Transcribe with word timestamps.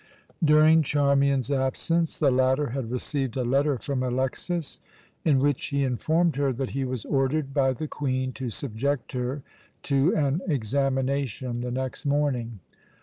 During 0.43 0.81
Charmian's 0.81 1.51
absence 1.51 2.17
the 2.17 2.31
latter 2.31 2.71
had 2.71 2.89
received 2.89 3.37
a 3.37 3.43
letter 3.43 3.77
from 3.77 4.01
Alexas, 4.01 4.79
in 5.23 5.37
which 5.37 5.67
he 5.67 5.83
informed 5.83 6.37
her 6.37 6.51
that 6.53 6.71
he 6.71 6.83
was 6.83 7.05
ordered 7.05 7.53
by 7.53 7.73
the 7.73 7.87
Queen 7.87 8.33
to 8.33 8.49
subject 8.49 9.11
her 9.11 9.43
to 9.83 10.15
an 10.15 10.41
examination 10.47 11.61
the 11.61 11.69
next 11.69 12.07
morning. 12.07 12.61